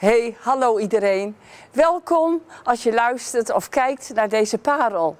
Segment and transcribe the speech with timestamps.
[0.00, 1.36] Hey, hallo iedereen.
[1.72, 5.16] Welkom als je luistert of kijkt naar deze parel.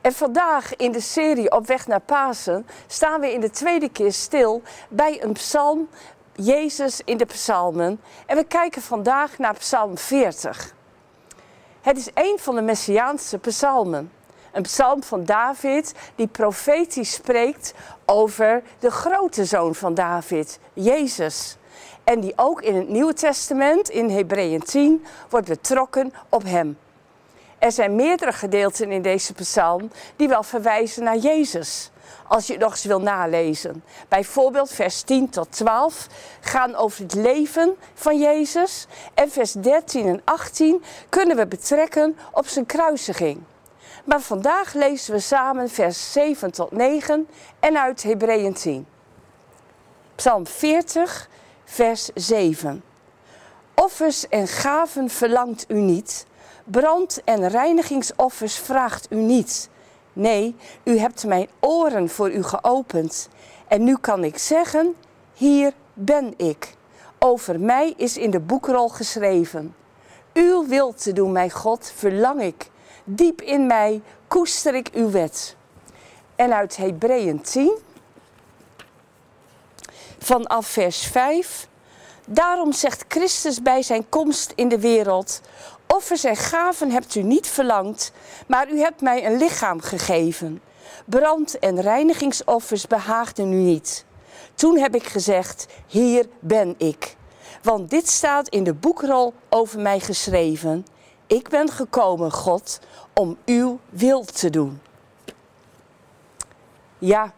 [0.00, 4.12] En vandaag in de serie Op weg naar Pasen staan we in de tweede keer
[4.12, 5.88] stil bij een psalm,
[6.32, 8.00] Jezus in de psalmen.
[8.26, 10.74] En we kijken vandaag naar psalm 40.
[11.80, 14.12] Het is een van de Messiaanse psalmen.
[14.52, 17.74] Een psalm van David die profetisch spreekt
[18.04, 21.56] over de grote zoon van David, Jezus.
[22.04, 26.78] En die ook in het Nieuwe Testament, in Hebreeën 10, wordt betrokken op hem.
[27.58, 31.90] Er zijn meerdere gedeelten in deze psalm die wel verwijzen naar Jezus.
[32.28, 33.84] Als je het nog eens wil nalezen.
[34.08, 36.06] Bijvoorbeeld vers 10 tot 12
[36.40, 38.86] gaan over het leven van Jezus.
[39.14, 43.40] En vers 13 en 18 kunnen we betrekken op zijn kruisiging.
[44.04, 47.28] Maar vandaag lezen we samen vers 7 tot 9
[47.60, 48.86] en uit Hebreeën 10.
[50.14, 51.28] Psalm 40,
[51.64, 52.82] vers 7.
[53.74, 56.26] Offers en gaven verlangt u niet,
[56.64, 59.68] brand- en reinigingsoffers vraagt u niet.
[60.12, 63.28] Nee, u hebt mijn oren voor u geopend.
[63.68, 64.94] En nu kan ik zeggen,
[65.34, 66.74] hier ben ik.
[67.18, 69.74] Over mij is in de boekrol geschreven.
[70.32, 72.70] Uw wil te doen, mijn God, verlang ik.
[73.04, 75.56] Diep in mij koester ik uw wet.
[76.36, 77.78] En uit Hebreeën 10,
[80.24, 81.68] vanaf vers 5.
[82.26, 85.40] Daarom zegt Christus bij zijn komst in de wereld:
[85.86, 88.12] Offers en gaven hebt u niet verlangd,
[88.46, 90.62] maar u hebt mij een lichaam gegeven.
[91.04, 94.04] Brand- en reinigingsoffers behaagden u niet.
[94.54, 97.16] Toen heb ik gezegd: Hier ben ik.
[97.62, 100.86] Want dit staat in de boekrol over mij geschreven.
[101.26, 102.80] Ik ben gekomen, God,
[103.14, 104.80] om uw wil te doen.
[106.98, 107.32] Ja,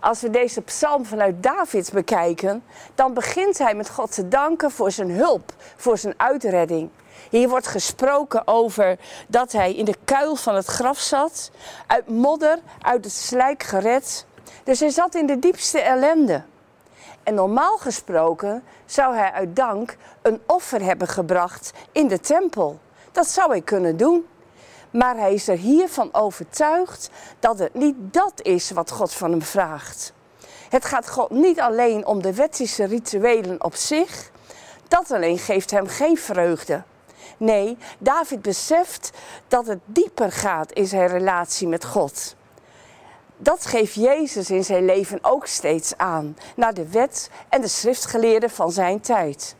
[0.00, 4.90] als we deze psalm vanuit David bekijken, dan begint hij met God te danken voor
[4.90, 6.90] zijn hulp, voor zijn uitredding.
[7.30, 11.50] Hier wordt gesproken over dat hij in de kuil van het graf zat,
[11.86, 14.26] uit modder, uit het slijk gered.
[14.64, 16.42] Dus hij zat in de diepste ellende.
[17.22, 22.78] En normaal gesproken zou hij uit dank een offer hebben gebracht in de tempel.
[23.12, 24.26] Dat zou hij kunnen doen.
[24.90, 29.42] Maar hij is er hiervan overtuigd dat het niet dat is wat God van hem
[29.42, 30.12] vraagt.
[30.68, 34.30] Het gaat God niet alleen om de wettische rituelen op zich.
[34.88, 36.82] Dat alleen geeft hem geen vreugde.
[37.36, 39.10] Nee, David beseft
[39.48, 42.36] dat het dieper gaat in zijn relatie met God.
[43.36, 48.50] Dat geeft Jezus in zijn leven ook steeds aan, naar de wet en de schriftgeleerden
[48.50, 49.56] van zijn tijd.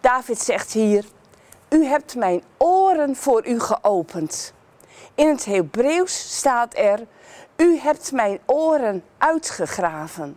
[0.00, 1.04] David zegt hier:
[1.72, 4.52] U hebt mijn oren voor u geopend.
[5.14, 7.06] In het Hebreeuws staat er:
[7.56, 10.36] U hebt mijn oren uitgegraven.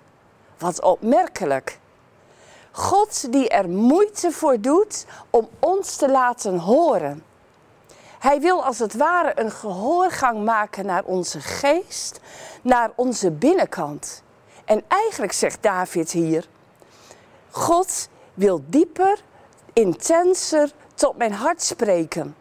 [0.58, 1.80] Wat opmerkelijk.
[2.72, 7.24] God die er moeite voor doet om ons te laten horen.
[8.20, 12.20] Hij wil als het ware een gehoorgang maken naar onze geest,
[12.62, 14.24] naar onze binnenkant.
[14.66, 16.48] En eigenlijk zegt David hier:
[17.50, 19.20] God wil dieper,
[19.74, 22.36] intenser tot mijn hart spreken.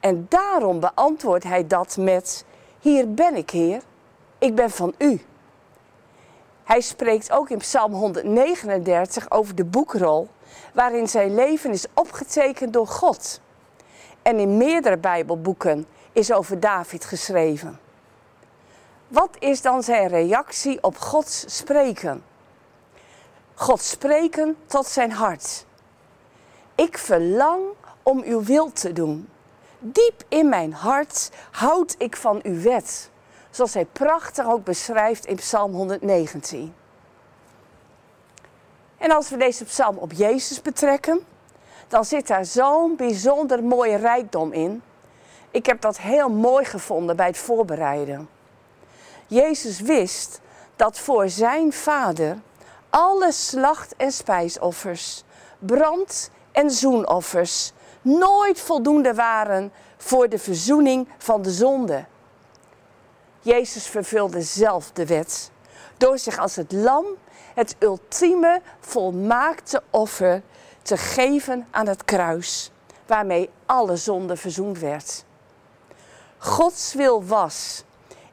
[0.00, 2.44] En daarom beantwoordt hij dat met:
[2.80, 3.82] Hier ben ik, Heer,
[4.38, 5.20] ik ben van u.
[6.64, 10.28] Hij spreekt ook in Psalm 139 over de boekrol,
[10.74, 13.40] waarin zijn leven is opgetekend door God.
[14.22, 17.80] En in meerdere Bijbelboeken is over David geschreven.
[19.08, 22.24] Wat is dan zijn reactie op Gods spreken?
[23.54, 25.64] God spreken tot zijn hart.
[26.74, 27.62] Ik verlang
[28.10, 29.28] om uw wil te doen.
[29.78, 33.10] Diep in mijn hart houd ik van uw wet.
[33.50, 36.74] Zoals hij prachtig ook beschrijft in Psalm 119.
[38.98, 41.20] En als we deze psalm op Jezus betrekken,
[41.88, 44.82] dan zit daar zo'n bijzonder mooie rijkdom in.
[45.50, 48.28] Ik heb dat heel mooi gevonden bij het voorbereiden.
[49.26, 50.40] Jezus wist
[50.76, 52.38] dat voor zijn vader
[52.90, 55.24] alle slacht- en spijsoffers,
[55.58, 57.72] brand- en zoenoffers
[58.02, 62.04] nooit voldoende waren voor de verzoening van de zonde.
[63.40, 65.50] Jezus vervulde zelf de wet
[65.96, 67.04] door zich als het lam,
[67.54, 70.42] het ultieme volmaakte offer,
[70.82, 72.70] te geven aan het kruis,
[73.06, 75.24] waarmee alle zonde verzoend werd.
[76.38, 77.84] Gods wil was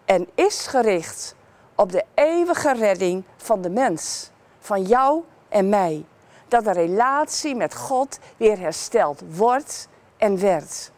[0.05, 1.35] en is gericht
[1.75, 6.05] op de eeuwige redding van de mens, van jou en mij.
[6.47, 10.91] Dat de relatie met God weer hersteld wordt en werd.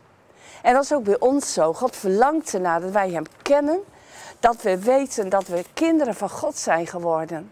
[0.62, 1.74] En dat is ook bij ons zo.
[1.74, 3.80] God verlangt ernaar dat wij Hem kennen,
[4.40, 7.52] dat we weten dat we kinderen van God zijn geworden.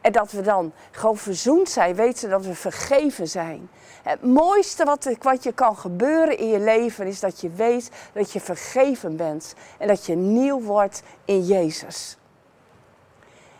[0.00, 3.70] En dat we dan gewoon verzoend zijn, weten dat we vergeven zijn.
[4.02, 8.32] Het mooiste wat, wat je kan gebeuren in je leven is dat je weet dat
[8.32, 9.54] je vergeven bent.
[9.78, 12.16] En dat je nieuw wordt in Jezus.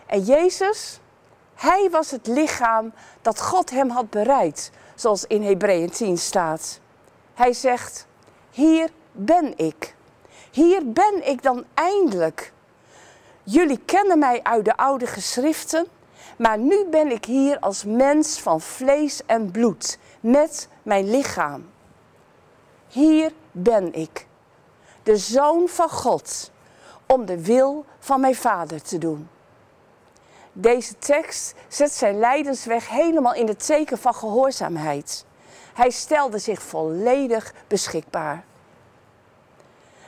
[0.07, 1.01] En Jezus,
[1.59, 6.81] hij was het lichaam dat God hem had bereid, zoals in Hebreeën 10 staat.
[7.35, 8.07] Hij zegt,
[8.51, 9.95] hier ben ik.
[10.51, 12.53] Hier ben ik dan eindelijk.
[13.43, 15.87] Jullie kennen mij uit de oude geschriften,
[16.37, 21.71] maar nu ben ik hier als mens van vlees en bloed, met mijn lichaam.
[22.89, 24.27] Hier ben ik,
[25.03, 26.51] de zoon van God,
[27.07, 29.29] om de wil van mijn vader te doen.
[30.61, 35.25] Deze tekst zet zijn lijdensweg helemaal in het teken van gehoorzaamheid.
[35.75, 38.45] Hij stelde zich volledig beschikbaar.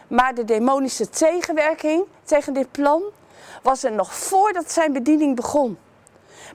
[0.09, 3.03] Maar de demonische tegenwerking tegen dit plan
[3.63, 5.79] was er nog voordat zijn bediening begon.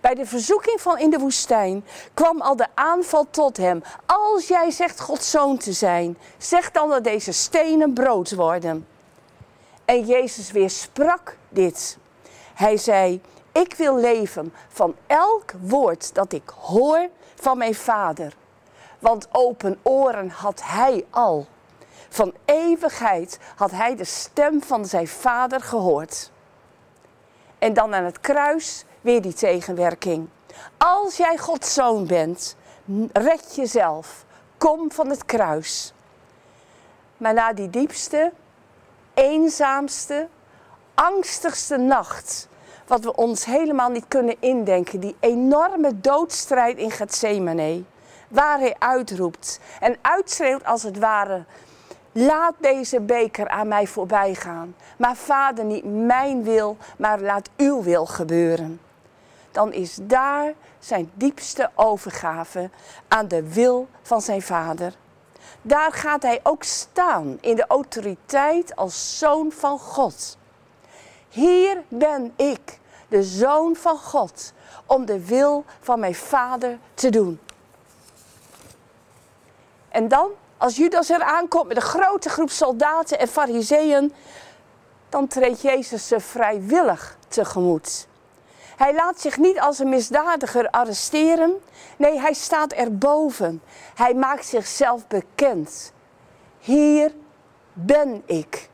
[0.02, 3.84] Bij de verzoeking van in de woestijn kwam al de aanval tot hem.
[4.06, 8.88] Als jij zegt Gods zoon te zijn, zeg dan dat deze stenen brood worden.
[9.86, 11.98] En Jezus weersprak dit.
[12.54, 13.22] Hij zei,
[13.64, 18.36] ik wil leven van elk woord dat ik hoor van mijn vader.
[19.00, 21.48] Want open oren had hij al.
[22.10, 26.32] Van eeuwigheid had hij de stem van zijn vader gehoord.
[27.60, 30.28] En dan aan het kruis weer die tegenwerking.
[30.78, 32.56] Als jij Gods zoon bent,
[33.14, 34.26] red jezelf.
[34.58, 35.94] Kom van het kruis.
[37.18, 38.32] Maar na die diepste,
[39.14, 40.28] eenzaamste,
[40.94, 42.48] angstigste nacht,
[42.88, 47.84] wat we ons helemaal niet kunnen indenken, die enorme doodstrijd in Gethsemane,
[48.28, 51.44] waar hij uitroept en uitschreeuwt als het ware,
[52.18, 54.76] Laat deze beker aan mij voorbij gaan.
[54.98, 58.82] Maar vader, niet mijn wil, maar laat uw wil gebeuren.
[59.52, 62.70] Dan is daar zijn diepste overgave
[63.08, 64.94] aan de wil van zijn vader.
[65.62, 70.38] Daar gaat hij ook staan in de autoriteit als zoon van God.
[71.36, 74.54] Hier ben ik, de zoon van God,
[74.86, 77.40] om de wil van mijn vader te doen.
[79.90, 84.14] En dan als Judas er aankomt met een grote groep soldaten en fariseeën,
[85.10, 88.08] dan treedt Jezus ze vrijwillig tegemoet.
[88.78, 91.54] Hij laat zich niet als een misdadiger arresteren.
[91.98, 93.62] Nee, hij staat erboven.
[93.96, 95.94] Hij maakt zichzelf bekend.
[96.60, 97.14] Hier
[97.74, 98.70] ben ik.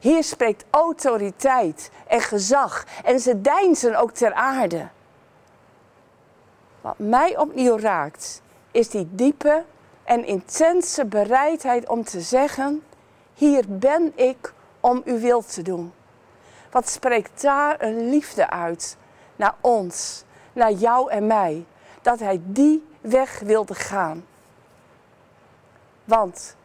[0.00, 4.88] Hier spreekt autoriteit en gezag en ze deinzen ook ter aarde.
[6.80, 9.64] Wat mij opnieuw raakt, is die diepe
[10.04, 12.82] en intense bereidheid om te zeggen:
[13.34, 15.92] Hier ben ik om uw wil te doen.
[16.70, 18.96] Wat spreekt daar een liefde uit
[19.36, 21.66] naar ons, naar jou en mij,
[22.02, 24.26] dat hij die weg wilde gaan.
[26.04, 26.56] Want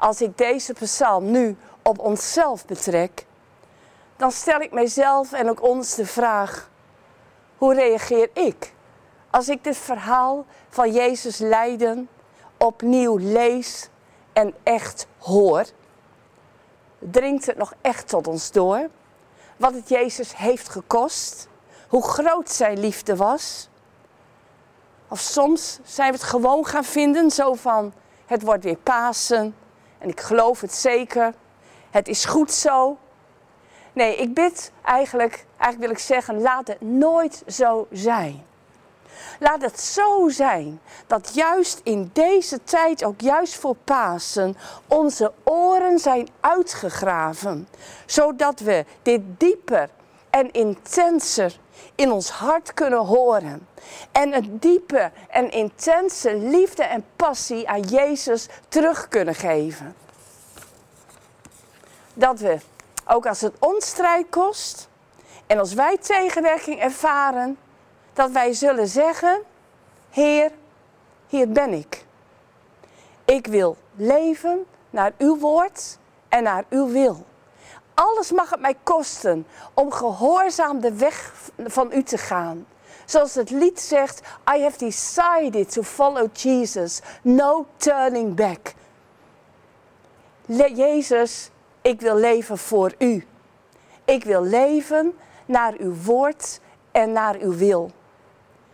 [0.00, 3.26] als ik deze psalm nu op onszelf betrek,
[4.16, 6.70] dan stel ik mijzelf en ook ons de vraag:
[7.56, 8.72] hoe reageer ik
[9.30, 12.08] als ik dit verhaal van Jezus lijden
[12.56, 13.88] opnieuw lees
[14.32, 15.64] en echt hoor,
[16.98, 18.88] dringt het nog echt tot ons door.
[19.56, 21.48] Wat het Jezus heeft gekost,
[21.88, 23.68] hoe groot zijn liefde was.
[25.08, 27.92] Of soms zijn we het gewoon gaan vinden, zo van
[28.26, 29.54] het wordt weer Pasen
[30.00, 31.34] en ik geloof het zeker,
[31.90, 32.98] het is goed zo.
[33.92, 38.44] Nee, ik bid eigenlijk, eigenlijk wil ik zeggen, laat het nooit zo zijn.
[39.38, 45.98] Laat het zo zijn dat juist in deze tijd, ook juist voor Pasen, onze oren
[45.98, 47.68] zijn uitgegraven.
[48.06, 49.88] Zodat we dit dieper
[50.30, 51.58] en intenser
[51.94, 53.68] in ons hart kunnen horen.
[54.12, 59.94] En een diepe en intense liefde en passie aan Jezus terug kunnen geven.
[62.14, 62.58] Dat we,
[63.06, 64.88] ook als het ons strijd kost
[65.46, 67.58] en als wij tegenwerking ervaren,
[68.12, 69.42] dat wij zullen zeggen,
[70.10, 70.50] Heer,
[71.26, 72.04] hier ben ik.
[73.24, 77.24] Ik wil leven naar uw woord en naar uw wil.
[78.00, 81.32] Alles mag het mij kosten om gehoorzaam de weg
[81.66, 82.66] van u te gaan.
[83.04, 84.20] Zoals het lied zegt,
[84.56, 88.74] I have decided to follow Jesus, no turning back.
[90.74, 91.50] Jezus,
[91.82, 93.26] ik wil leven voor u.
[94.04, 96.60] Ik wil leven naar uw woord
[96.92, 97.90] en naar uw wil.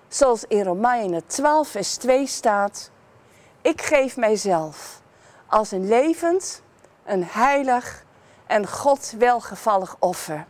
[0.09, 2.91] Zoals in Romeinen 12, vers 2 staat:
[3.63, 5.01] Ik geef mijzelf
[5.47, 6.63] als een levend,
[7.05, 8.05] een heilig
[8.47, 10.47] en God welgevallig offer.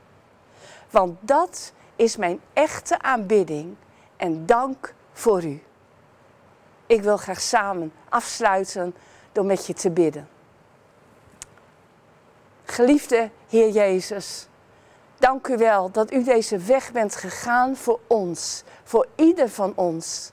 [0.91, 3.77] Want dat is mijn echte aanbidding
[4.17, 5.63] en dank voor u.
[6.87, 8.95] Ik wil graag samen afsluiten
[9.33, 10.29] door met je te bidden.
[12.65, 14.49] Geliefde Heer Jezus,
[15.19, 20.31] dank u wel dat u deze weg bent gegaan voor ons, voor ieder van ons.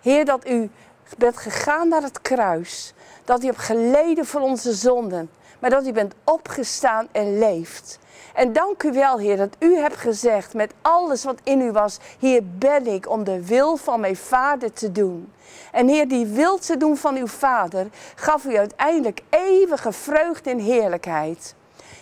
[0.00, 0.70] Heer, dat u
[1.18, 5.30] bent gegaan naar het kruis, dat u hebt geleden voor onze zonden,
[5.64, 7.98] maar dat u bent opgestaan en leeft.
[8.34, 11.98] En dank u wel, Heer, dat u hebt gezegd met alles wat in u was,
[12.18, 15.32] hier ben ik om de wil van mijn Vader te doen.
[15.72, 20.58] En Heer, die wil te doen van uw Vader, gaf u uiteindelijk eeuwige vreugde en
[20.58, 21.54] heerlijkheid.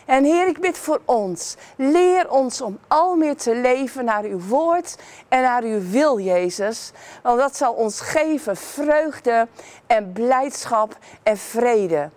[0.07, 1.57] En Heer, ik bid voor ons.
[1.76, 4.97] Leer ons om al meer te leven naar uw woord
[5.28, 6.90] en naar uw wil, Jezus.
[7.23, 9.49] Want dat zal ons geven vreugde
[9.87, 12.11] en blijdschap en vrede.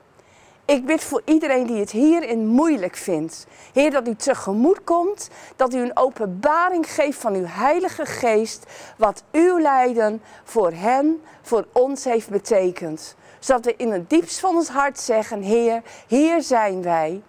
[0.66, 3.48] Ik bid voor iedereen die het hierin moeilijk vindt.
[3.74, 8.66] Heer, dat u tegemoet komt, dat u een openbaring geeft van uw Heilige Geest,
[8.98, 13.16] wat uw lijden voor hen, voor ons heeft betekend.
[13.40, 17.22] Zodat we in het diepst van ons hart zeggen, Heer, hier zijn wij.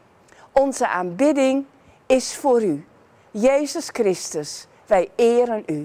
[0.53, 1.65] Onze aanbidding
[2.07, 2.85] is voor u.
[3.31, 5.85] Jezus Christus, wij eren u.